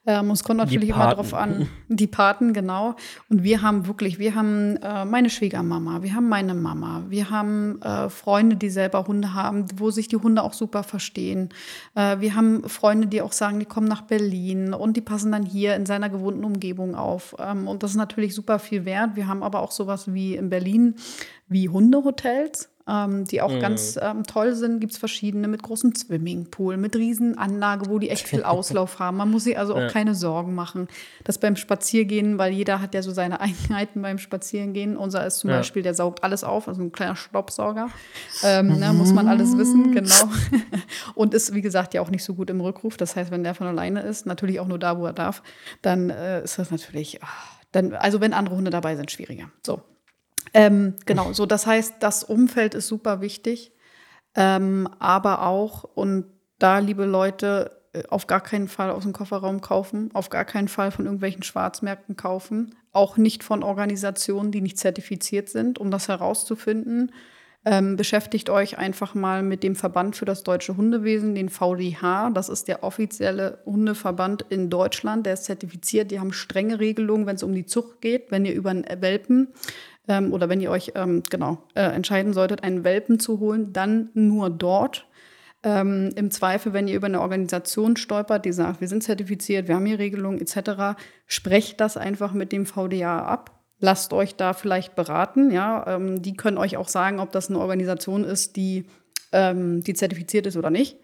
[0.06, 2.96] Ähm, es kommt natürlich immer darauf an, die Paten, genau.
[3.30, 7.82] Und wir haben wirklich, wir haben äh, meine Schwiegermama, wir haben meine Mama, wir haben
[7.82, 11.50] äh, Freunde, die selber Hunde haben, wo sich die Hunde auch super verstehen.
[11.96, 15.44] Äh, wir haben Freunde, die auch sagen, die kommen nach Berlin und die passen dann
[15.44, 17.36] hier in seiner gewohnten Umgebung auf.
[17.40, 19.16] Ähm, und das ist natürlich super viel wert.
[19.16, 20.96] Wir haben aber auch sowas wie in Berlin
[21.48, 23.60] wie Hundehotels ähm, die auch mhm.
[23.60, 24.80] ganz ähm, toll sind.
[24.80, 29.18] Gibt es verschiedene mit großem Swimmingpool, mit Riesenanlage, wo die echt viel Auslauf haben.
[29.18, 29.88] Man muss sich also auch ja.
[29.88, 30.88] keine Sorgen machen.
[31.24, 34.98] Das beim Spaziergehen, weil jeder hat ja so seine Eigenheiten beim Spazierengehen.
[34.98, 35.58] Unser ist zum ja.
[35.58, 37.90] Beispiel, der saugt alles auf, also ein kleiner Staubsauger.
[38.44, 40.30] Ähm, ne, muss man alles wissen, genau.
[41.16, 42.98] Und ist, wie gesagt, ja auch nicht so gut im Rückruf.
[42.98, 45.42] Das heißt, wenn der von alleine ist, natürlich auch nur da, wo er darf,
[45.82, 49.50] dann äh, ist das natürlich, ach, dann, also wenn andere Hunde dabei sind, schwieriger.
[49.66, 49.82] So,
[50.56, 53.74] ähm, genau, so das heißt, das Umfeld ist super wichtig,
[54.36, 56.26] ähm, aber auch, und
[56.60, 60.70] da, liebe Leute, äh, auf gar keinen Fall aus dem Kofferraum kaufen, auf gar keinen
[60.70, 66.08] Fall von irgendwelchen Schwarzmärkten kaufen, auch nicht von Organisationen, die nicht zertifiziert sind, um das
[66.08, 67.12] herauszufinden.
[67.68, 72.30] Ähm, beschäftigt euch einfach mal mit dem Verband für das deutsche Hundewesen, den VDH.
[72.30, 75.26] Das ist der offizielle Hundeverband in Deutschland.
[75.26, 76.12] Der ist zertifiziert.
[76.12, 78.30] Die haben strenge Regelungen, wenn es um die Zucht geht.
[78.30, 79.48] Wenn ihr über einen Welpen
[80.08, 84.10] ähm, oder wenn ihr euch ähm, genau äh, entscheiden solltet, einen Welpen zu holen, dann
[84.14, 85.08] nur dort.
[85.64, 89.76] Ähm, Im Zweifel, wenn ihr über eine Organisation stolpert, die sagt, wir sind zertifiziert, wir
[89.76, 93.64] haben hier Regelungen etc., sprecht das einfach mit dem VDA ab.
[93.80, 95.52] Lasst euch da vielleicht beraten.
[95.52, 98.86] Ja, ähm, die können euch auch sagen, ob das eine Organisation ist, die,
[99.32, 100.98] ähm, die zertifiziert ist oder nicht.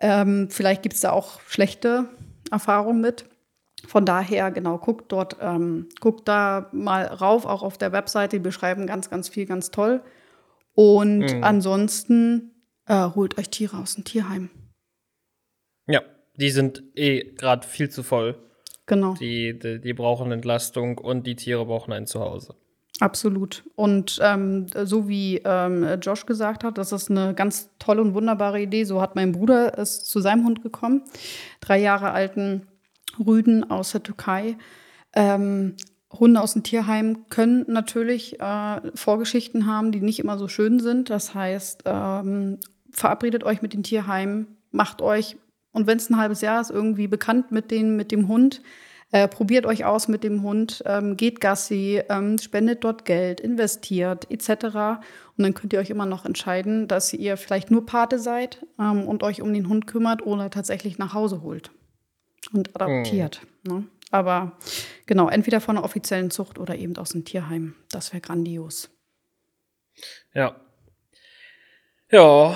[0.00, 2.04] Ähm, vielleicht gibt es da auch schlechte
[2.50, 3.24] Erfahrungen mit.
[3.86, 8.36] Von daher, genau, guckt dort, ähm, guckt da mal rauf, auch auf der Webseite.
[8.36, 10.02] Die beschreiben ganz, ganz viel, ganz toll.
[10.74, 11.44] Und mhm.
[11.44, 12.52] ansonsten
[12.86, 14.50] äh, holt euch Tiere aus dem Tierheim.
[15.86, 16.02] Ja,
[16.36, 18.38] die sind eh gerade viel zu voll.
[18.86, 19.14] Genau.
[19.14, 22.54] Die, die, die, brauchen Entlastung und die Tiere brauchen ein Zuhause.
[23.00, 23.64] Absolut.
[23.74, 28.60] Und ähm, so wie ähm, Josh gesagt hat, das ist eine ganz tolle und wunderbare
[28.60, 28.84] Idee.
[28.84, 31.02] So hat mein Bruder es zu seinem Hund gekommen.
[31.60, 32.66] Drei Jahre alten
[33.18, 34.56] Rüden aus der Türkei.
[35.14, 35.76] Ähm,
[36.12, 41.10] Hunde aus dem Tierheim können natürlich äh, Vorgeschichten haben, die nicht immer so schön sind.
[41.10, 42.58] Das heißt, ähm,
[42.90, 45.36] verabredet euch mit den Tierheimen, macht euch,
[45.72, 48.62] und wenn es ein halbes Jahr ist, irgendwie bekannt mit, den, mit dem Hund.
[49.12, 54.28] Äh, probiert euch aus mit dem Hund, ähm, geht Gassi, ähm, spendet dort Geld, investiert
[54.30, 54.64] etc.
[55.36, 59.06] Und dann könnt ihr euch immer noch entscheiden, dass ihr vielleicht nur Pate seid ähm,
[59.06, 61.70] und euch um den Hund kümmert oder tatsächlich nach Hause holt
[62.52, 63.40] und adaptiert.
[63.66, 63.74] Hm.
[63.74, 63.84] Ne?
[64.10, 64.52] Aber
[65.06, 67.74] genau, entweder von einer offiziellen Zucht oder eben aus dem Tierheim.
[67.90, 68.90] Das wäre grandios.
[70.32, 70.56] Ja.
[72.10, 72.54] Ja,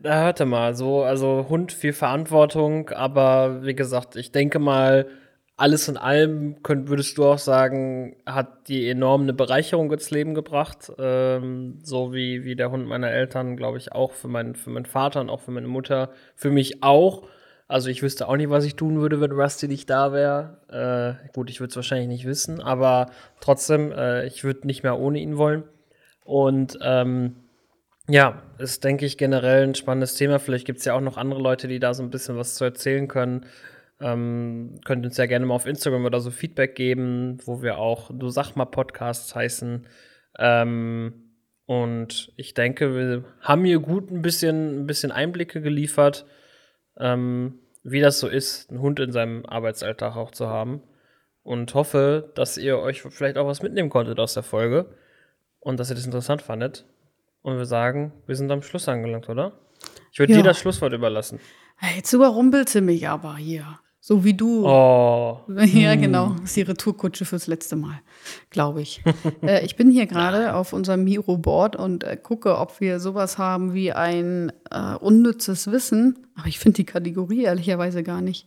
[0.00, 5.08] da hörte mal so, also Hund viel Verantwortung, aber wie gesagt, ich denke mal,
[5.56, 10.34] alles in allem könnt, würdest du auch sagen, hat die enorm eine Bereicherung ins Leben
[10.34, 10.92] gebracht.
[10.98, 14.84] Ähm, so wie, wie der Hund meiner Eltern, glaube ich, auch für, mein, für meinen
[14.84, 17.26] Vater und auch für meine Mutter, für mich auch.
[17.68, 21.18] Also ich wüsste auch nicht, was ich tun würde, wenn Rusty nicht da wäre.
[21.22, 24.98] Äh, gut, ich würde es wahrscheinlich nicht wissen, aber trotzdem, äh, ich würde nicht mehr
[24.98, 25.64] ohne ihn wollen.
[26.24, 27.36] Und ähm,
[28.08, 30.38] ja, ist, denke ich, generell ein spannendes Thema.
[30.38, 32.64] Vielleicht gibt es ja auch noch andere Leute, die da so ein bisschen was zu
[32.64, 33.46] erzählen können.
[34.00, 38.10] Ähm, könnt uns ja gerne mal auf Instagram oder so Feedback geben, wo wir auch
[38.12, 39.86] Du sag mal Podcasts heißen.
[40.38, 41.14] Ähm,
[41.64, 46.26] und ich denke, wir haben hier gut ein bisschen, ein bisschen Einblicke geliefert,
[46.98, 50.82] ähm, wie das so ist, einen Hund in seinem Arbeitsalltag auch zu haben.
[51.42, 54.86] Und hoffe, dass ihr euch vielleicht auch was mitnehmen konntet aus der Folge
[55.60, 56.84] und dass ihr das interessant fandet.
[57.42, 59.52] Und wir sagen, wir sind am Schluss angelangt, oder?
[60.10, 60.38] Ich würde ja.
[60.38, 61.38] dir das Schlusswort überlassen.
[61.94, 63.78] Jetzt überrumpelt sie mich aber hier.
[64.08, 64.64] So wie du.
[64.64, 65.40] Oh.
[65.48, 66.00] Ja, hm.
[66.00, 66.28] genau.
[66.34, 67.98] Das ist die Retourkutsche fürs letzte Mal,
[68.50, 69.02] glaube ich.
[69.42, 73.74] äh, ich bin hier gerade auf unserem Miro-Board und äh, gucke, ob wir sowas haben
[73.74, 76.24] wie ein äh, unnützes Wissen.
[76.36, 78.46] Aber ich finde die Kategorie ehrlicherweise gar nicht.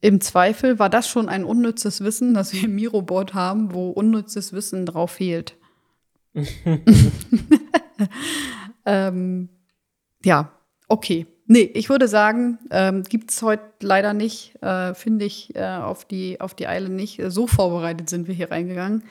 [0.00, 4.52] Im Zweifel war das schon ein unnützes Wissen, dass wir ein Miro-Board haben, wo unnützes
[4.52, 5.56] Wissen drauf fehlt.
[8.86, 9.48] ähm,
[10.22, 10.52] ja,
[10.86, 11.26] okay.
[11.50, 16.04] Nee, ich würde sagen, ähm, gibt es heute leider nicht, äh, finde ich, äh, auf,
[16.04, 17.22] die, auf die Eile nicht.
[17.28, 19.02] So vorbereitet sind wir hier reingegangen.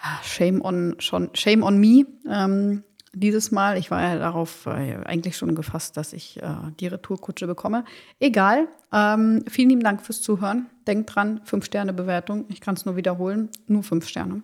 [0.00, 2.06] Ah, shame on, schon, shame on me.
[2.26, 3.76] Ähm, dieses Mal.
[3.76, 6.48] Ich war ja darauf äh, eigentlich schon gefasst, dass ich äh,
[6.80, 7.84] die Retourkutsche bekomme.
[8.18, 8.68] Egal.
[8.90, 10.66] Ähm, vielen lieben Dank fürs Zuhören.
[10.86, 12.46] Denkt dran, 5-Sterne-Bewertung.
[12.48, 13.50] Ich kann es nur wiederholen.
[13.66, 14.42] Nur 5 Sterne.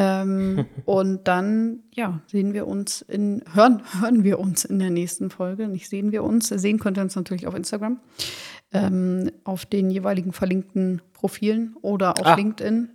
[0.00, 5.30] Ähm, und dann, ja, sehen wir uns in, hören, hören wir uns in der nächsten
[5.30, 5.68] Folge.
[5.68, 6.48] Nicht sehen wir uns.
[6.48, 8.00] Sehen könnt ihr uns natürlich auf Instagram,
[8.72, 12.34] ähm, auf den jeweiligen verlinkten Profilen oder auf ah.
[12.34, 12.88] LinkedIn.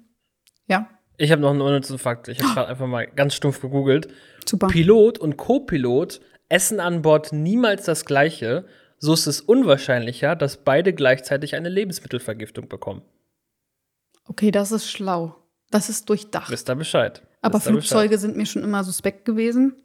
[0.68, 0.90] Ja.
[1.18, 2.28] Ich habe noch einen unnützen Fakt.
[2.28, 4.08] Ich habe gerade einfach mal ganz stumpf gegoogelt.
[4.44, 4.68] Super.
[4.68, 8.66] Pilot und Co-Pilot essen an Bord niemals das Gleiche.
[8.98, 13.04] So ist es unwahrscheinlicher, dass beide gleichzeitig eine Lebensmittelvergiftung bekommen.
[14.28, 15.36] Okay, das ist schlau.
[15.76, 16.50] Das ist durchdacht.
[16.50, 17.22] Wisst ihr Bescheid.
[17.42, 18.22] Aber Flugzeuge Bescheid.
[18.22, 19.76] sind mir schon immer suspekt gewesen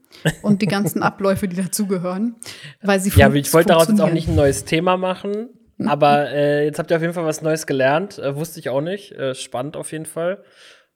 [0.42, 2.36] und die ganzen Abläufe, die dazugehören,
[2.80, 5.48] weil sie Ja, ich wollte daraus jetzt auch nicht ein neues Thema machen,
[5.84, 8.18] aber äh, jetzt habt ihr auf jeden Fall was Neues gelernt.
[8.18, 9.12] Äh, wusste ich auch nicht.
[9.12, 10.44] Äh, spannend auf jeden Fall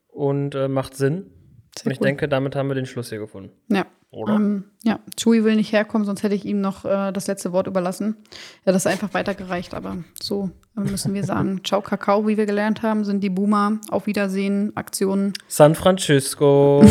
[0.08, 1.30] und äh, macht Sinn.
[1.76, 2.06] Sehr und ich cool.
[2.06, 3.50] denke, damit haben wir den Schluss hier gefunden.
[3.68, 3.86] Ja.
[4.14, 4.34] Oder?
[4.34, 7.66] Ähm, ja, Chewie will nicht herkommen, sonst hätte ich ihm noch äh, das letzte Wort
[7.66, 8.16] überlassen.
[8.64, 11.60] Er hat das einfach weitergereicht, aber so äh, müssen wir sagen.
[11.64, 13.80] Ciao, Kakao, wie wir gelernt haben, sind die Boomer.
[13.90, 15.32] Auf Wiedersehen, Aktionen.
[15.48, 16.84] San Francisco.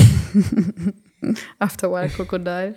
[1.59, 2.75] After Wild Crocodile.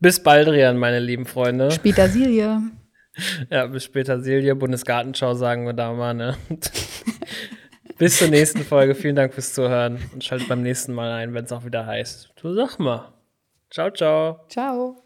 [0.00, 1.70] Bis bald, Rian, meine lieben Freunde.
[1.70, 2.60] Später Silje.
[3.48, 4.56] Ja, bis später Silje.
[4.56, 6.36] Bundesgartenschau sagen wir da mal, ne?
[7.96, 8.96] Bis zur nächsten Folge.
[8.96, 12.32] Vielen Dank fürs Zuhören und schaltet beim nächsten Mal ein, wenn es auch wieder heißt.
[12.42, 13.13] Du sag mal.
[13.74, 14.46] Ciao, ciao.
[14.48, 15.03] Ciao.